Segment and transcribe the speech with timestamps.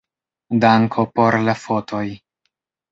[0.63, 2.05] Danko por la fotoj.